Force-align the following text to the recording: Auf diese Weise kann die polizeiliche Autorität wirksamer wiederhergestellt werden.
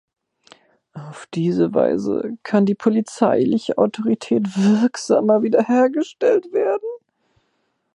Auf 0.93 1.27
diese 1.31 1.75
Weise 1.75 2.31
kann 2.41 2.65
die 2.65 2.73
polizeiliche 2.73 3.77
Autorität 3.77 4.47
wirksamer 4.57 5.43
wiederhergestellt 5.43 6.51
werden. 6.51 6.89